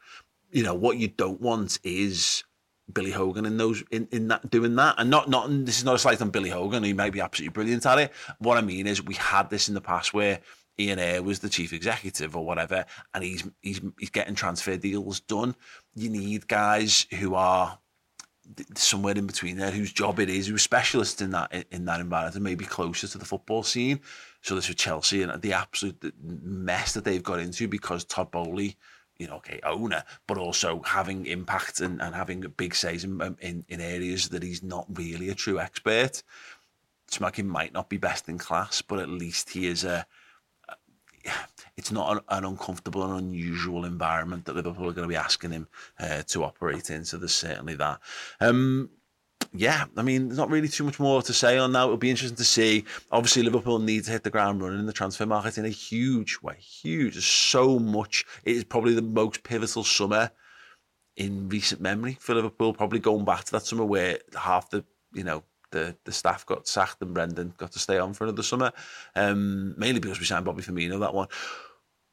You 0.50 0.62
know 0.62 0.74
what 0.74 0.96
you 0.96 1.08
don't 1.08 1.40
want 1.40 1.78
is 1.82 2.44
Billy 2.92 3.10
Hogan 3.10 3.46
in 3.46 3.56
those 3.56 3.82
in, 3.90 4.08
in 4.10 4.28
that 4.28 4.50
doing 4.50 4.74
that, 4.76 4.96
and 4.98 5.10
not 5.10 5.28
not 5.28 5.48
this 5.48 5.78
is 5.78 5.84
not 5.84 5.94
a 5.94 5.98
slight 5.98 6.20
on 6.20 6.30
Billy 6.30 6.50
Hogan. 6.50 6.82
He 6.82 6.92
might 6.92 7.12
be 7.12 7.20
absolutely 7.20 7.52
brilliant 7.52 7.86
at 7.86 7.98
it. 7.98 8.12
What 8.38 8.58
I 8.58 8.60
mean 8.60 8.86
is 8.86 9.02
we 9.02 9.14
had 9.14 9.50
this 9.50 9.68
in 9.68 9.74
the 9.74 9.80
past 9.80 10.12
where 10.12 10.40
Ian 10.78 10.98
Ayre 10.98 11.22
was 11.22 11.40
the 11.40 11.48
chief 11.48 11.72
executive 11.72 12.36
or 12.36 12.44
whatever, 12.44 12.84
and 13.14 13.22
he's 13.22 13.44
he's 13.62 13.80
he's 13.98 14.10
getting 14.10 14.34
transfer 14.34 14.76
deals 14.76 15.20
done. 15.20 15.54
You 15.94 16.10
need 16.10 16.48
guys 16.48 17.06
who 17.18 17.34
are 17.34 17.78
somewhere 18.74 19.16
in 19.16 19.26
between 19.26 19.56
there 19.56 19.70
whose 19.70 19.92
job 19.92 20.18
it 20.18 20.28
is, 20.28 20.46
who's 20.46 20.62
specialist 20.62 21.22
in 21.22 21.30
that 21.30 21.66
in 21.70 21.84
that 21.84 22.00
environment 22.00 22.34
and 22.34 22.44
maybe 22.44 22.64
closer 22.64 23.06
to 23.06 23.18
the 23.18 23.24
football 23.24 23.62
scene. 23.62 24.00
So 24.42 24.54
this 24.54 24.68
with 24.68 24.76
Chelsea 24.76 25.22
and 25.22 25.40
the 25.40 25.52
absolute 25.52 26.14
mess 26.22 26.94
that 26.94 27.04
they've 27.04 27.22
got 27.22 27.38
into 27.38 27.68
because 27.68 28.04
Todd 28.04 28.30
Boehly, 28.30 28.76
you 29.16 29.28
know, 29.28 29.36
okay, 29.36 29.60
owner, 29.64 30.04
but 30.26 30.36
also 30.36 30.82
having 30.82 31.26
impact 31.26 31.80
and, 31.80 32.02
and 32.02 32.14
having 32.14 32.40
big 32.56 32.74
says 32.74 33.04
in, 33.04 33.36
in, 33.40 33.64
in 33.68 33.80
areas 33.80 34.28
that 34.30 34.42
he's 34.42 34.62
not 34.62 34.86
really 34.94 35.28
a 35.28 35.34
true 35.34 35.60
expert. 35.60 36.22
Schmadtke 37.10 37.44
might 37.44 37.72
not 37.72 37.88
be 37.88 37.98
best 37.98 38.28
in 38.28 38.38
class, 38.38 38.82
but 38.82 38.98
at 38.98 39.08
least 39.08 39.50
he 39.50 39.66
is 39.66 39.84
a 39.84 40.06
it's 41.76 41.92
not 41.92 42.24
an, 42.28 42.44
uncomfortable 42.44 43.04
and 43.04 43.18
unusual 43.18 43.84
environment 43.84 44.44
that 44.44 44.56
Liverpool 44.56 44.88
are 44.88 44.92
going 44.92 45.08
to 45.08 45.12
be 45.12 45.16
asking 45.16 45.52
him 45.52 45.68
uh, 46.00 46.22
to 46.22 46.44
operate 46.44 46.90
in. 46.90 47.04
So 47.04 47.16
there's 47.16 47.34
certainly 47.34 47.74
that. 47.76 48.00
Um, 48.40 48.90
yeah, 49.52 49.84
I 49.96 50.02
mean, 50.02 50.28
there's 50.28 50.38
not 50.38 50.50
really 50.50 50.68
too 50.68 50.84
much 50.84 50.98
more 50.98 51.22
to 51.22 51.32
say 51.32 51.58
on 51.58 51.72
that. 51.72 51.84
It'll 51.84 51.96
be 51.96 52.10
interesting 52.10 52.36
to 52.36 52.44
see. 52.44 52.84
Obviously, 53.10 53.42
Liverpool 53.42 53.78
need 53.78 54.04
to 54.04 54.10
hit 54.10 54.24
the 54.24 54.30
ground 54.30 54.62
running 54.62 54.80
in 54.80 54.86
the 54.86 54.92
transfer 54.92 55.26
market 55.26 55.58
in 55.58 55.64
a 55.64 55.70
huge 55.70 56.38
way. 56.42 56.56
Huge. 56.58 57.14
There's 57.14 57.24
so 57.24 57.78
much. 57.78 58.24
It 58.44 58.56
is 58.56 58.64
probably 58.64 58.94
the 58.94 59.02
most 59.02 59.42
pivotal 59.42 59.84
summer 59.84 60.30
in 61.16 61.48
recent 61.48 61.80
memory 61.80 62.16
for 62.20 62.34
Liverpool. 62.34 62.72
Probably 62.72 62.98
going 62.98 63.24
back 63.24 63.44
to 63.44 63.52
that 63.52 63.66
summer 63.66 63.84
where 63.84 64.18
half 64.34 64.70
the, 64.70 64.84
you 65.12 65.24
know, 65.24 65.42
the 65.70 65.96
the 66.04 66.12
staff 66.12 66.46
got 66.46 66.68
sacked 66.68 67.02
and 67.02 67.14
Brendan 67.14 67.54
got 67.56 67.72
to 67.72 67.78
stay 67.78 67.98
on 67.98 68.14
for 68.14 68.24
another 68.24 68.42
summer. 68.42 68.72
Um, 69.16 69.74
mainly 69.78 70.00
because 70.00 70.20
we 70.20 70.26
signed 70.26 70.44
Bobby 70.44 70.62
Firmino 70.62 71.00
that 71.00 71.14
one. 71.14 71.28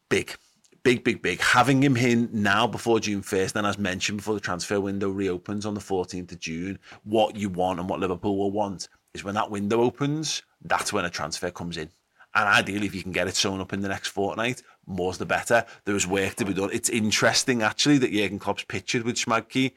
Big, 0.09 0.35
big, 0.83 1.03
big, 1.03 1.21
big. 1.21 1.41
Having 1.41 1.83
him 1.83 1.97
in 1.97 2.29
now 2.31 2.67
before 2.67 2.99
June 2.99 3.21
1st, 3.21 3.53
then 3.53 3.65
as 3.65 3.77
mentioned, 3.77 4.17
before 4.17 4.33
the 4.33 4.39
transfer 4.39 4.79
window 4.79 5.09
reopens 5.09 5.65
on 5.65 5.73
the 5.73 5.79
14th 5.79 6.31
of 6.31 6.39
June, 6.39 6.79
what 7.03 7.35
you 7.35 7.49
want 7.49 7.79
and 7.79 7.89
what 7.89 7.99
Liverpool 7.99 8.37
will 8.37 8.51
want 8.51 8.89
is 9.13 9.23
when 9.23 9.35
that 9.35 9.51
window 9.51 9.81
opens, 9.81 10.43
that's 10.63 10.93
when 10.93 11.05
a 11.05 11.09
transfer 11.09 11.51
comes 11.51 11.77
in. 11.77 11.89
And 12.35 12.47
ideally, 12.47 12.85
if 12.85 12.93
you 12.93 13.01
can 13.01 13.11
get 13.11 13.27
it 13.27 13.35
sewn 13.35 13.59
up 13.59 13.73
in 13.73 13.81
the 13.81 13.87
next 13.87 14.09
fortnight, 14.09 14.61
more's 14.85 15.17
the 15.17 15.25
better. 15.25 15.65
There 15.85 15.95
is 15.95 16.05
work 16.05 16.35
to 16.35 16.45
be 16.45 16.53
done. 16.53 16.69
It's 16.71 16.89
interesting, 16.89 17.63
actually, 17.63 17.97
that 17.99 18.11
Jurgen 18.11 18.37
Klopp's 18.37 18.65
pictured 18.65 19.03
with 19.03 19.15
Schmadtke 19.15 19.71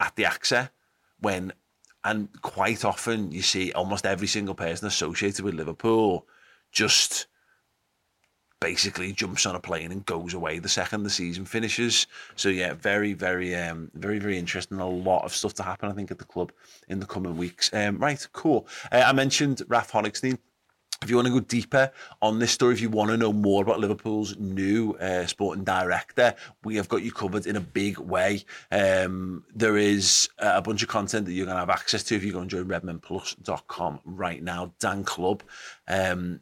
at 0.00 0.16
the 0.16 0.24
AXA 0.24 0.70
when 1.20 1.52
and 2.04 2.28
quite 2.42 2.84
often 2.84 3.30
you 3.30 3.42
see 3.42 3.72
almost 3.72 4.06
every 4.06 4.26
single 4.26 4.56
person 4.56 4.88
associated 4.88 5.44
with 5.44 5.54
Liverpool 5.54 6.26
just 6.72 7.28
basically 8.62 9.12
jumps 9.12 9.44
on 9.44 9.56
a 9.56 9.60
plane 9.60 9.90
and 9.90 10.06
goes 10.06 10.34
away 10.34 10.60
the 10.60 10.68
second 10.68 11.02
the 11.02 11.10
season 11.10 11.44
finishes. 11.44 12.06
So 12.36 12.48
yeah, 12.48 12.74
very, 12.74 13.12
very, 13.12 13.54
um, 13.56 13.90
very, 13.94 14.20
very 14.20 14.38
interesting. 14.38 14.78
A 14.78 14.88
lot 14.88 15.24
of 15.24 15.34
stuff 15.34 15.54
to 15.54 15.64
happen, 15.64 15.90
I 15.90 15.94
think, 15.94 16.12
at 16.12 16.18
the 16.18 16.24
club 16.24 16.52
in 16.88 17.00
the 17.00 17.06
coming 17.06 17.36
weeks. 17.36 17.70
Um, 17.72 17.98
right, 17.98 18.24
cool. 18.32 18.68
Uh, 18.92 19.02
I 19.04 19.12
mentioned 19.12 19.62
Raf 19.66 19.90
Honigstein 19.90 20.38
if 21.02 21.10
you 21.10 21.16
want 21.16 21.26
to 21.26 21.34
go 21.34 21.40
deeper 21.40 21.90
on 22.20 22.38
this 22.38 22.52
story, 22.52 22.74
if 22.74 22.80
you 22.80 22.88
want 22.88 23.10
to 23.10 23.16
know 23.16 23.32
more 23.32 23.62
about 23.62 23.80
Liverpool's 23.80 24.36
new 24.38 24.92
uh, 25.00 25.26
sporting 25.26 25.64
director, 25.64 26.32
we 26.62 26.76
have 26.76 26.88
got 26.88 27.02
you 27.02 27.10
covered 27.10 27.46
in 27.46 27.56
a 27.56 27.60
big 27.60 27.98
way. 27.98 28.44
Um, 28.70 29.44
there 29.52 29.76
is 29.76 30.28
a 30.38 30.62
bunch 30.62 30.84
of 30.84 30.88
content 30.88 31.26
that 31.26 31.32
you're 31.32 31.46
going 31.46 31.56
to 31.56 31.60
have 31.60 31.70
access 31.70 32.04
to 32.04 32.14
if 32.14 32.22
you 32.22 32.32
go 32.32 32.38
and 32.38 32.48
join 32.48 32.66
redmenplus.com 32.66 33.98
right 34.04 34.40
now. 34.40 34.72
Dan 34.78 35.02
Club. 35.02 35.42
Um, 35.88 36.40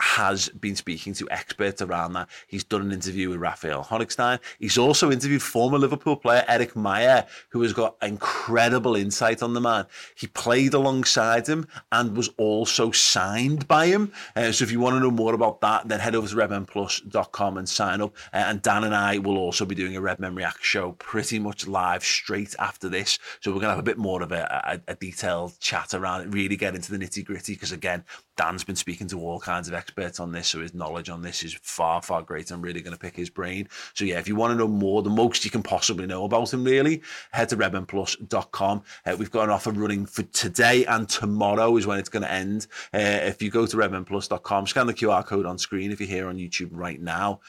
has 0.00 0.48
been 0.50 0.76
speaking 0.76 1.14
to 1.14 1.28
experts 1.30 1.80
around 1.80 2.12
that. 2.12 2.28
He's 2.46 2.64
done 2.64 2.82
an 2.82 2.92
interview 2.92 3.30
with 3.30 3.38
Raphael 3.38 3.84
Honigstein. 3.84 4.38
He's 4.58 4.78
also 4.78 5.10
interviewed 5.10 5.42
former 5.42 5.78
Liverpool 5.78 6.16
player 6.16 6.44
Erik 6.48 6.74
Meijer, 6.74 7.26
who 7.48 7.62
has 7.62 7.72
got 7.72 7.96
incredible 8.02 8.96
insight 8.96 9.42
on 9.42 9.54
the 9.54 9.60
man. 9.60 9.86
He 10.14 10.26
played 10.26 10.74
alongside 10.74 11.46
him 11.46 11.66
and 11.92 12.16
was 12.16 12.30
also 12.36 12.90
signed 12.90 13.66
by 13.68 13.86
him. 13.86 14.12
Uh, 14.34 14.52
so 14.52 14.64
if 14.64 14.70
you 14.70 14.80
want 14.80 14.96
to 14.96 15.00
know 15.00 15.10
more 15.10 15.34
about 15.34 15.60
that, 15.62 15.88
then 15.88 16.00
head 16.00 16.14
over 16.14 16.28
to 16.28 16.36
redmenplus.com 16.36 17.56
and 17.56 17.68
sign 17.68 18.02
up. 18.02 18.14
Uh, 18.32 18.44
and 18.48 18.62
Dan 18.62 18.84
and 18.84 18.94
I 18.94 19.18
will 19.18 19.38
also 19.38 19.64
be 19.64 19.74
doing 19.74 19.96
a 19.96 20.00
Redmen 20.00 20.34
React 20.34 20.62
show 20.62 20.92
pretty 20.92 21.38
much 21.38 21.66
live 21.66 22.04
straight 22.04 22.54
after 22.58 22.88
this. 22.88 23.18
So 23.40 23.50
we're 23.50 23.60
going 23.60 23.68
to 23.68 23.70
have 23.70 23.78
a 23.78 23.82
bit 23.82 23.98
more 23.98 24.22
of 24.22 24.32
a, 24.32 24.80
a, 24.86 24.92
a 24.92 24.94
detailed 24.94 25.58
chat 25.60 25.94
around 25.94 26.22
it, 26.22 26.28
really 26.28 26.56
get 26.56 26.74
into 26.74 26.92
the 26.92 26.98
nitty 26.98 27.24
gritty, 27.24 27.54
because 27.54 27.72
again, 27.72 28.04
Dan's 28.36 28.64
been 28.64 28.76
speaking 28.76 29.08
to 29.08 29.20
all 29.20 29.40
kinds 29.40 29.68
of 29.68 29.74
experts 29.74 29.85
on 30.20 30.32
this, 30.32 30.48
so 30.48 30.60
his 30.60 30.74
knowledge 30.74 31.08
on 31.08 31.22
this 31.22 31.42
is 31.42 31.54
far, 31.62 32.02
far 32.02 32.22
greater. 32.22 32.54
I'm 32.54 32.62
really 32.62 32.80
going 32.80 32.94
to 32.94 32.98
pick 32.98 33.16
his 33.16 33.30
brain. 33.30 33.68
So, 33.94 34.04
yeah, 34.04 34.18
if 34.18 34.28
you 34.28 34.36
want 34.36 34.52
to 34.52 34.56
know 34.56 34.68
more, 34.68 35.02
the 35.02 35.10
most 35.10 35.44
you 35.44 35.50
can 35.50 35.62
possibly 35.62 36.06
know 36.06 36.24
about 36.24 36.52
him, 36.52 36.64
really, 36.64 37.02
head 37.32 37.48
to 37.50 37.56
redmenplus.com. 37.56 38.82
Uh, 39.04 39.16
we've 39.18 39.30
got 39.30 39.44
an 39.44 39.50
offer 39.50 39.70
running 39.72 40.06
for 40.06 40.22
today 40.24 40.84
and 40.86 41.08
tomorrow 41.08 41.76
is 41.76 41.86
when 41.86 41.98
it's 41.98 42.08
going 42.08 42.22
to 42.22 42.30
end. 42.30 42.66
Uh, 42.94 42.98
if 42.98 43.42
you 43.42 43.50
go 43.50 43.66
to 43.66 43.76
redmenplus.com, 43.76 44.66
scan 44.66 44.86
the 44.86 44.94
QR 44.94 45.24
code 45.24 45.46
on 45.46 45.58
screen 45.58 45.90
if 45.90 46.00
you're 46.00 46.08
here 46.08 46.28
on 46.28 46.36
YouTube 46.36 46.70
right 46.72 47.00
now, 47.00 47.40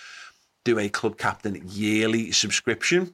do 0.63 0.79
a 0.79 0.89
Club 0.89 1.17
Captain 1.17 1.61
yearly 1.67 2.31
subscription, 2.31 3.13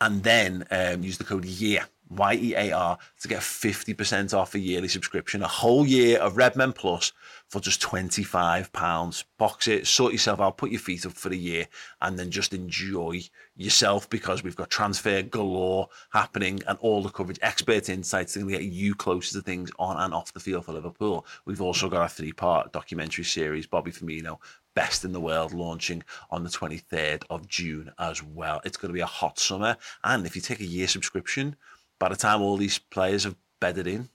and 0.00 0.22
then 0.22 0.64
um, 0.70 1.02
use 1.02 1.18
the 1.18 1.24
code 1.24 1.44
YEAR 1.44 1.86
Y-E-A-R, 2.16 2.98
to 3.20 3.28
get 3.28 3.40
50% 3.40 4.34
off 4.34 4.54
a 4.54 4.58
yearly 4.58 4.88
subscription, 4.88 5.42
a 5.42 5.48
whole 5.48 5.86
year 5.86 6.18
of 6.18 6.36
Redmen 6.36 6.72
Plus 6.72 7.12
for 7.48 7.60
just 7.60 7.82
£25. 7.82 9.24
Box 9.38 9.68
it, 9.68 9.86
sort 9.86 10.12
yourself 10.12 10.40
out, 10.40 10.56
put 10.56 10.70
your 10.70 10.80
feet 10.80 11.04
up 11.04 11.12
for 11.12 11.28
the 11.28 11.36
year, 11.36 11.66
and 12.00 12.18
then 12.18 12.30
just 12.30 12.54
enjoy 12.54 13.20
yourself 13.56 14.08
because 14.08 14.42
we've 14.42 14.56
got 14.56 14.70
transfer 14.70 15.22
galore 15.22 15.88
happening 16.10 16.60
and 16.66 16.78
all 16.80 17.02
the 17.02 17.10
coverage, 17.10 17.38
expert 17.42 17.88
insights, 17.88 18.34
to 18.34 18.48
get 18.48 18.62
you 18.62 18.94
closer 18.94 19.34
to 19.34 19.42
things 19.42 19.70
on 19.78 19.98
and 19.98 20.14
off 20.14 20.32
the 20.32 20.40
field 20.40 20.64
for 20.64 20.72
Liverpool. 20.72 21.26
We've 21.44 21.60
also 21.60 21.88
got 21.88 22.06
a 22.06 22.08
three-part 22.08 22.72
documentary 22.72 23.24
series, 23.24 23.66
Bobby 23.66 23.92
Firmino, 23.92 24.38
best 24.74 25.04
in 25.04 25.12
the 25.12 25.20
world 25.20 25.52
launching 25.52 26.02
on 26.30 26.44
the 26.44 26.50
23rd 26.50 27.24
of 27.28 27.46
June 27.48 27.92
as 27.98 28.22
well. 28.22 28.60
It's 28.64 28.76
going 28.76 28.88
to 28.88 28.94
be 28.94 29.00
a 29.00 29.06
hot 29.06 29.38
summer. 29.38 29.76
And 30.04 30.26
if 30.26 30.34
you 30.34 30.42
take 30.42 30.60
a 30.60 30.66
year 30.66 30.88
subscription, 30.88 31.56
by 32.02 32.08
the 32.08 32.16
time 32.16 32.42
all 32.42 32.56
these 32.56 32.80
players 32.80 33.22
have 33.22 33.36
bedded 33.60 33.86
in, 33.86 34.08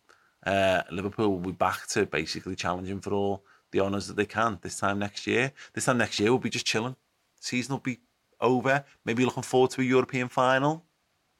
uh, 0.45 0.81
Liverpool 0.91 1.31
will 1.31 1.39
be 1.39 1.53
back 1.53 1.87
to 1.87 2.05
basically 2.05 2.53
challenging 2.53 2.99
for 2.99 3.13
all 3.13 3.45
the 3.71 3.79
honours 3.79 4.07
that 4.07 4.17
they 4.17 4.25
can 4.25 4.59
this 4.61 4.77
time 4.77 4.99
next 4.99 5.25
year. 5.25 5.53
This 5.71 5.85
time 5.85 5.97
next 5.97 6.19
year, 6.19 6.29
we'll 6.29 6.39
be 6.39 6.49
just 6.49 6.65
chilling. 6.65 6.97
Season 7.39 7.71
will 7.71 7.79
be 7.79 7.99
over. 8.41 8.83
Maybe 9.05 9.23
looking 9.23 9.41
forward 9.41 9.71
to 9.71 9.81
a 9.81 9.85
European 9.85 10.27
final 10.27 10.83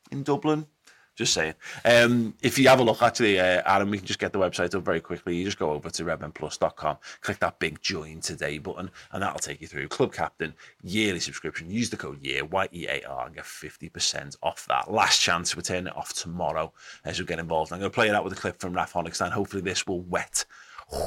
in 0.10 0.24
Dublin. 0.24 0.68
Just 1.17 1.33
saying. 1.33 1.55
Um, 1.83 2.36
if 2.43 2.59
you 2.59 2.67
have 2.67 2.79
a 2.79 2.83
look, 2.83 3.01
actually, 3.01 3.39
uh, 3.39 3.63
Adam, 3.65 3.89
we 3.89 3.97
can 3.97 4.05
just 4.05 4.19
get 4.19 4.33
the 4.33 4.39
website 4.39 4.75
up 4.75 4.83
very 4.83 5.01
quickly. 5.01 5.36
You 5.36 5.45
just 5.45 5.57
go 5.57 5.71
over 5.71 5.89
to 5.89 6.03
redmenplus.com, 6.03 6.97
click 7.21 7.39
that 7.39 7.57
big 7.57 7.81
join 7.81 8.21
today 8.21 8.59
button, 8.59 8.91
and 9.12 9.24
that'll 9.24 9.39
take 9.39 9.59
you 9.59 9.65
through. 9.65 9.88
Club 9.88 10.13
captain, 10.13 10.53
yearly 10.83 11.19
subscription. 11.19 11.71
Use 11.71 11.89
the 11.89 11.97
code 11.97 12.21
YEAR, 12.21 12.45
Y 12.45 12.69
E 12.71 12.88
A 12.88 13.03
R, 13.09 13.25
and 13.25 13.33
get 13.33 13.45
50% 13.45 14.38
off 14.43 14.67
that. 14.67 14.91
Last 14.91 15.19
chance, 15.19 15.55
we 15.55 15.63
turn 15.63 15.88
it 15.88 15.97
off 15.97 16.13
tomorrow 16.13 16.71
as 17.03 17.19
we 17.19 17.25
get 17.25 17.39
involved. 17.39 17.74
I'm 17.74 17.79
going 17.79 17.89
to 17.89 17.95
play 17.95 18.09
it 18.09 18.13
out 18.13 18.24
with 18.24 18.33
a 18.33 18.36
clip 18.36 18.59
from 18.59 18.74
Raf 18.74 18.93
Honigstein. 18.93 19.31
Hopefully, 19.31 19.63
this 19.63 19.88
will 19.88 20.01
wet 20.01 20.45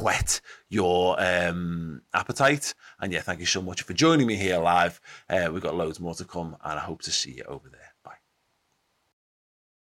whet 0.02 0.40
your 0.68 1.16
um, 1.22 2.02
appetite. 2.12 2.74
And 3.00 3.12
yeah, 3.12 3.20
thank 3.20 3.38
you 3.38 3.46
so 3.46 3.62
much 3.62 3.82
for 3.82 3.92
joining 3.92 4.26
me 4.26 4.34
here 4.34 4.58
live. 4.58 5.00
Uh, 5.28 5.50
we've 5.52 5.62
got 5.62 5.76
loads 5.76 6.00
more 6.00 6.14
to 6.16 6.24
come, 6.24 6.56
and 6.64 6.80
I 6.80 6.82
hope 6.82 7.00
to 7.02 7.12
see 7.12 7.34
you 7.36 7.44
over 7.44 7.68
there 7.68 7.89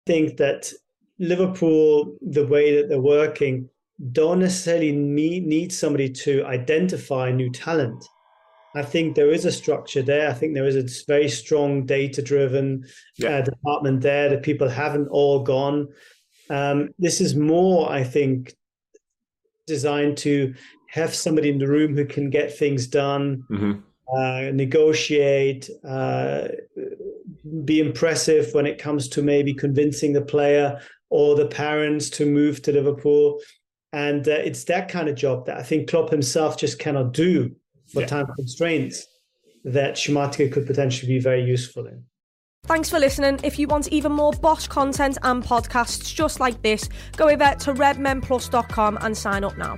think 0.07 0.37
that 0.37 0.71
Liverpool, 1.19 2.15
the 2.21 2.47
way 2.47 2.75
that 2.75 2.89
they're 2.89 2.99
working, 2.99 3.69
don't 4.11 4.39
necessarily 4.39 4.91
need, 4.91 5.45
need 5.45 5.71
somebody 5.73 6.09
to 6.09 6.45
identify 6.45 7.31
new 7.31 7.51
talent. 7.51 8.03
I 8.75 8.83
think 8.83 9.15
there 9.15 9.31
is 9.31 9.45
a 9.45 9.51
structure 9.51 10.03
there. 10.03 10.29
I 10.29 10.33
think 10.33 10.53
there 10.53 10.67
is 10.67 10.75
a 10.75 11.05
very 11.07 11.29
strong 11.29 11.85
data 11.85 12.21
driven 12.21 12.85
yeah. 13.17 13.37
uh, 13.37 13.41
department 13.41 14.01
there. 14.01 14.29
The 14.29 14.37
people 14.37 14.69
haven't 14.69 15.07
all 15.07 15.41
gone. 15.41 15.87
Um, 16.49 16.89
this 16.99 17.19
is 17.19 17.35
more, 17.35 17.91
I 17.91 18.03
think, 18.03 18.55
designed 19.65 20.17
to 20.19 20.53
have 20.89 21.13
somebody 21.13 21.49
in 21.49 21.57
the 21.57 21.67
room 21.67 21.95
who 21.95 22.05
can 22.05 22.29
get 22.29 22.55
things 22.55 22.87
done, 22.87 23.43
mm-hmm. 23.49 23.79
Uh, 24.15 24.51
negotiate, 24.53 25.69
uh, 25.87 26.47
be 27.65 27.79
impressive 27.79 28.53
when 28.53 28.65
it 28.65 28.77
comes 28.77 29.07
to 29.09 29.21
maybe 29.21 29.53
convincing 29.53 30.13
the 30.13 30.21
player 30.21 30.79
or 31.09 31.35
the 31.35 31.47
parents 31.47 32.09
to 32.11 32.25
move 32.25 32.61
to 32.61 32.71
Liverpool. 32.71 33.39
And 33.93 34.27
uh, 34.27 34.31
it's 34.31 34.65
that 34.65 34.89
kind 34.89 35.09
of 35.09 35.15
job 35.15 35.45
that 35.45 35.57
I 35.57 35.63
think 35.63 35.89
Klopp 35.89 36.09
himself 36.09 36.57
just 36.57 36.79
cannot 36.79 37.13
do 37.13 37.55
for 37.91 38.01
yeah. 38.01 38.07
time 38.07 38.27
constraints 38.35 39.05
that 39.63 39.95
Schmadtke 39.95 40.51
could 40.51 40.65
potentially 40.65 41.11
be 41.11 41.19
very 41.19 41.43
useful 41.43 41.87
in. 41.87 42.03
Thanks 42.65 42.89
for 42.89 42.99
listening. 42.99 43.39
If 43.43 43.57
you 43.57 43.67
want 43.67 43.87
even 43.89 44.11
more 44.11 44.33
Bosch 44.33 44.67
content 44.67 45.17
and 45.23 45.41
podcasts 45.41 46.13
just 46.13 46.39
like 46.39 46.61
this, 46.61 46.89
go 47.15 47.29
over 47.29 47.55
to 47.59 47.73
redmenplus.com 47.73 48.97
and 49.01 49.17
sign 49.17 49.43
up 49.45 49.57
now. 49.57 49.77